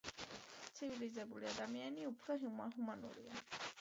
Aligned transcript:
ცივილიზებული 0.77 1.47
ადამიანი 1.51 2.07
უფრო 2.13 2.39
ჰუმანურია. 2.47 3.45